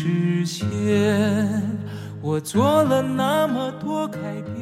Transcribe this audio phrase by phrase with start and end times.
[0.00, 1.60] 实现，
[2.22, 4.56] 我做了那么多改变，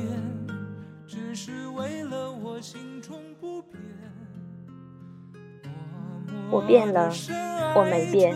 [1.06, 3.78] 只是为了我心中不变。
[6.50, 7.12] 我变了，
[7.74, 8.34] 我没变。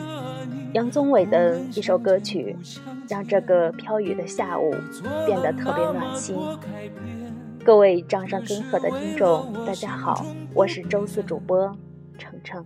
[0.75, 2.55] 杨宗纬的一首歌曲，
[3.09, 4.71] 让这个飘雨的下午
[5.25, 6.37] 变得特别暖心。
[7.65, 11.75] 各位掌上根河的听众，大家好，我是周四主播
[12.19, 12.63] 程程。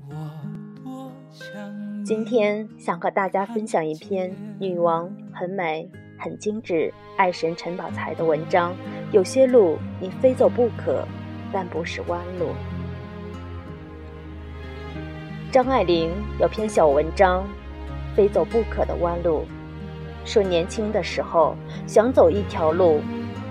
[2.05, 8.77] 今天想和大家分享一篇女王很美、很精致、爱神陈宝才的文章。
[9.11, 11.09] 有些路你非走不可，
[11.51, 12.49] 但不是弯路。
[15.51, 17.43] 张爱玲有篇小文章
[18.15, 19.47] 《非走不可的弯路》，
[20.31, 23.01] 说年轻的时候想走一条路，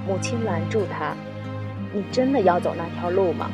[0.08, 1.16] 母亲拦住她
[1.92, 3.50] ：“你真的要走那条路吗？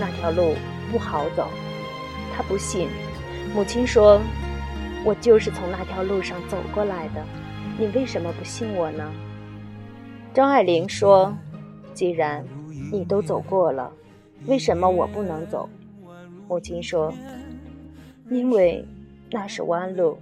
[0.00, 0.54] 那条路
[0.90, 1.46] 不好走。”
[2.34, 2.88] 她不信。
[3.54, 4.20] 母亲说
[5.04, 7.24] ：“我就是从那条路上走过来的，
[7.78, 9.10] 你为什么不信我呢？”
[10.32, 11.34] 张爱玲说
[11.92, 12.44] ：“既然
[12.92, 13.90] 你都走过了，
[14.46, 15.68] 为什么我不能走？”
[16.46, 17.12] 母亲说
[18.30, 18.84] ：“因为
[19.30, 20.18] 那是弯路。”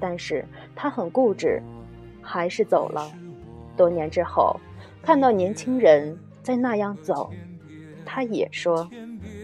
[0.00, 0.44] 但是
[0.74, 1.60] 她很固执，
[2.22, 3.10] 还是走了。
[3.76, 4.58] 多年之后，
[5.02, 7.30] 看到年轻人在那样走，
[8.04, 8.88] 她也说：“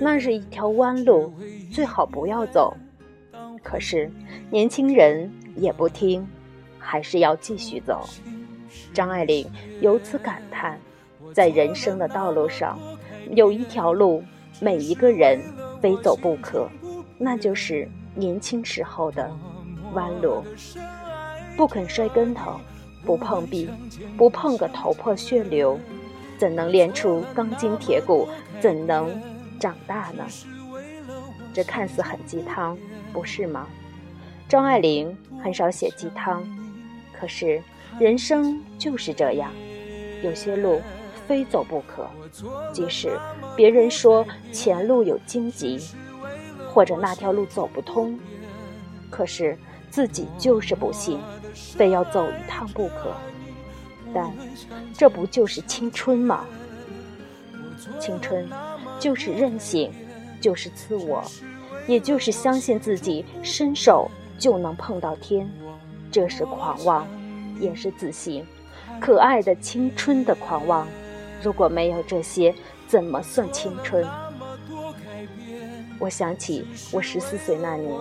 [0.00, 1.32] 那是一条弯路，
[1.70, 2.74] 最好不要走。”
[3.62, 4.10] 可是，
[4.50, 6.26] 年轻人也不听，
[6.78, 8.08] 还是要继续走。
[8.92, 9.46] 张爱玲
[9.80, 10.78] 由此感叹，
[11.32, 12.78] 在人生的道路上，
[13.30, 14.22] 有一条路，
[14.60, 15.40] 每一个人
[15.80, 16.68] 非走不可，
[17.18, 19.30] 那就是年轻时候的
[19.94, 20.42] 弯路。
[21.56, 22.58] 不肯摔跟头，
[23.04, 23.68] 不碰壁，
[24.16, 25.78] 不碰个头破血流，
[26.38, 28.26] 怎能练出钢筋铁骨？
[28.60, 29.20] 怎能
[29.58, 30.24] 长大呢？
[31.52, 32.76] 这看似很鸡汤。
[33.12, 33.66] 不是吗？
[34.48, 36.42] 张爱玲很少写鸡汤，
[37.12, 37.62] 可是
[37.98, 39.50] 人生就是这样，
[40.22, 40.80] 有些路
[41.26, 42.08] 非走不可。
[42.72, 43.18] 即使
[43.54, 45.78] 别人说前路有荆棘，
[46.70, 48.18] 或者那条路走不通，
[49.10, 49.58] 可是
[49.90, 51.18] 自己就是不信，
[51.52, 53.14] 非要走一趟不可。
[54.14, 54.30] 但
[54.94, 56.46] 这不就是青春吗？
[57.98, 58.48] 青春
[58.98, 59.92] 就是任性，
[60.42, 61.24] 就是自我。
[61.86, 64.08] 也就是相信自己伸手
[64.38, 65.50] 就能碰到天，
[66.12, 67.06] 这是狂妄，
[67.58, 68.44] 也是自信，
[69.00, 70.86] 可爱的青春的狂妄。
[71.42, 72.54] 如果没有这些，
[72.86, 74.06] 怎么算青春？
[75.98, 77.92] 我想起我十四岁那年，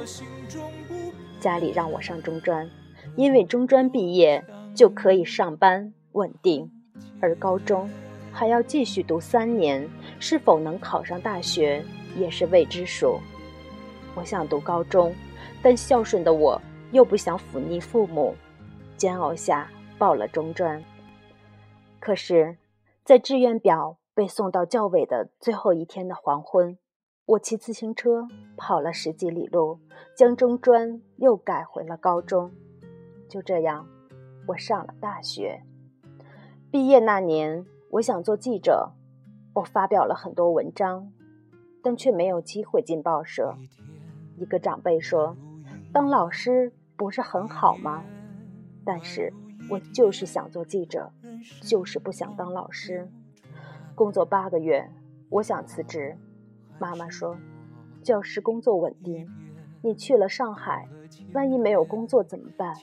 [1.40, 2.70] 家里让我上中专，
[3.16, 4.44] 因为中专毕业
[4.76, 6.70] 就可以上班稳定，
[7.20, 7.90] 而高中
[8.32, 11.84] 还要继续读三年，是否能考上大学
[12.18, 13.20] 也是未知数。
[14.16, 15.14] 我想读高中，
[15.62, 16.62] 但孝顺的我
[16.92, 18.36] 又不想忤逆父母，
[18.98, 20.84] 煎熬下报了中专。
[22.00, 22.58] 可是，
[23.04, 26.78] 在志愿表被送到教委的最后一天的黄昏，
[27.26, 29.80] 我骑自行车跑了十几里路，
[30.16, 32.52] 将中专又改回了高中。
[33.30, 33.88] 就这样，
[34.48, 35.62] 我上了大学。
[36.70, 38.92] 毕业那年，我想做记者，
[39.54, 41.12] 我发表了很多文章，
[41.84, 43.56] 但却没有机会进报社。
[44.38, 45.36] 一个长辈说
[45.92, 48.04] ：“当老师不是很好吗？”
[48.84, 49.32] 但是
[49.70, 51.12] 我就是想做记者，
[51.62, 53.08] 就是不想当老师。
[53.94, 54.90] 工作八个月，
[55.30, 56.18] 我想辞职。
[56.80, 57.38] 妈妈说
[58.02, 59.30] ：“教师工作稳定，
[59.84, 60.88] 你去了上海，
[61.34, 62.76] 万一没有工作怎么办？”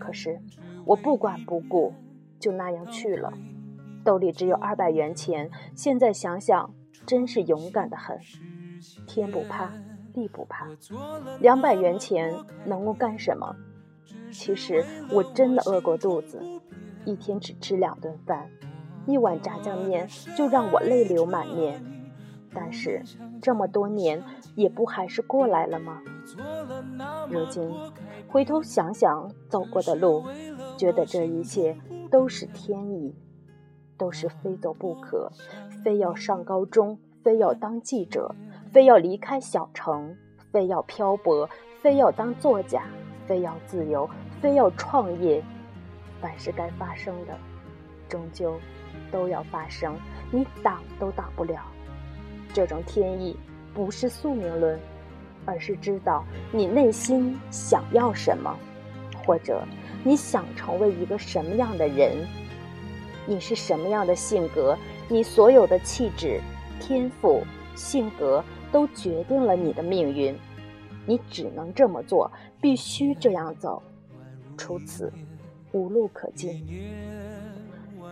[0.00, 0.40] 可是
[0.86, 1.92] 我不管不顾，
[2.38, 3.32] 就那样去了。
[4.04, 6.72] 兜里只有二百元钱，现在想想
[7.06, 8.18] 真是勇敢的很。
[9.06, 9.72] 天不怕。
[10.12, 10.66] 地不怕，
[11.40, 13.54] 两百元钱能够干什么？
[14.32, 16.42] 其实我真的饿过肚子，
[17.04, 18.48] 一天只吃两顿饭，
[19.06, 21.84] 一碗炸酱面就让我泪流满面。
[22.54, 23.02] 但是
[23.42, 24.24] 这么多年，
[24.54, 26.00] 也不还是过来了吗？
[27.28, 27.70] 如今
[28.26, 30.24] 回头想想走过的路，
[30.78, 31.76] 觉得这一切
[32.10, 33.14] 都是天意，
[33.96, 35.30] 都是非走不可，
[35.84, 38.34] 非要上高中，非要当记者。
[38.72, 40.14] 非要离开小城，
[40.50, 41.48] 非要漂泊，
[41.80, 42.82] 非要当作家，
[43.26, 45.42] 非要自由，非要创业。
[46.20, 47.34] 凡是该发生的，
[48.06, 48.58] 终究
[49.10, 49.96] 都要发生，
[50.30, 51.62] 你挡都挡不了。
[52.52, 53.34] 这种天意
[53.72, 54.78] 不是宿命论，
[55.46, 56.22] 而是知道
[56.52, 58.54] 你内心想要什么，
[59.24, 59.62] 或者
[60.04, 62.26] 你想成为一个什么样的人，
[63.26, 64.76] 你是什么样的性格，
[65.08, 66.40] 你所有的气质、
[66.80, 67.42] 天赋、
[67.74, 70.34] 性格都决定了你的命运。
[71.04, 72.30] 你只能这么做，
[72.60, 73.82] 必须这样走，
[74.56, 75.12] 除此。
[75.72, 76.64] 无路可进，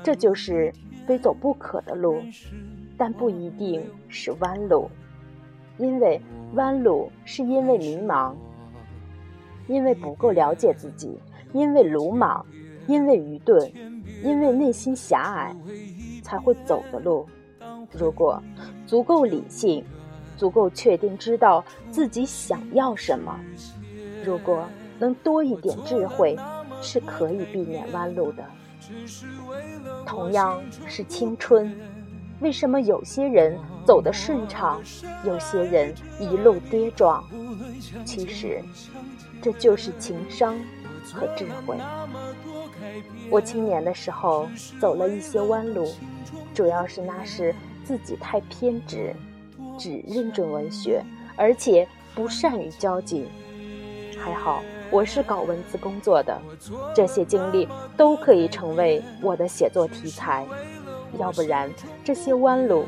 [0.03, 0.71] 这就是
[1.07, 2.21] 非走不可的路，
[2.99, 4.91] 但不一定是弯路，
[5.79, 6.21] 因为
[6.55, 8.35] 弯路是因为迷茫，
[9.67, 11.19] 因为不够了解自己，
[11.55, 12.45] 因为鲁莽，
[12.87, 13.73] 因为愚钝，
[14.25, 15.55] 因为内心狭隘，
[16.23, 17.29] 才会走的路。
[17.93, 18.43] 如果
[18.87, 19.85] 足够理性，
[20.37, 23.39] 足够确定知道自己想要什么，
[24.25, 24.67] 如果
[24.99, 26.37] 能多一点智慧。
[26.83, 28.45] 是可以避免弯路的。
[30.05, 31.75] 同样是青春，
[32.41, 34.83] 为什么有些人走得顺畅，
[35.25, 37.25] 有些人一路跌撞？
[38.05, 38.63] 其实，
[39.41, 40.55] 这就是情商
[41.11, 41.79] 和智慧。
[43.31, 44.49] 我青年的时候
[44.81, 45.93] 走了一些弯路，
[46.55, 47.55] 主要是那时
[47.85, 49.15] 自己太偏执，
[49.79, 51.03] 只认准文学，
[51.37, 53.27] 而且不善于交际。
[54.19, 54.63] 还好。
[54.91, 56.41] 我是搞文字工作的，
[56.95, 60.47] 这些经历都可以成为我的写作题材，
[61.19, 61.69] 要不然
[62.05, 62.85] 这些弯路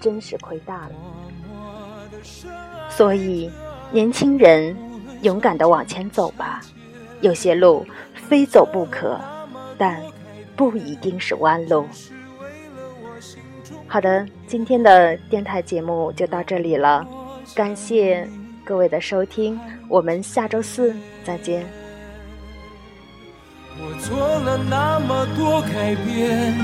[0.00, 0.94] 真是亏大了。
[2.90, 3.50] 所以，
[3.90, 4.76] 年轻人
[5.22, 6.60] 勇敢地往前走吧，
[7.20, 9.20] 有些路非走不可，
[9.76, 10.00] 但
[10.56, 11.86] 不一定是弯路。
[13.86, 17.06] 好的，今天的电台节目就到这里了，
[17.54, 18.28] 感谢。
[18.62, 19.58] 各位的收听，
[19.88, 20.94] 我们下周四
[21.24, 21.66] 再见。
[23.82, 26.54] 我做了那么多改变，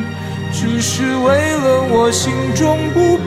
[0.52, 3.26] 只是为了我心中不变。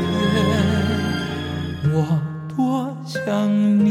[1.93, 2.21] 我
[2.55, 3.49] 多想
[3.83, 3.88] 你。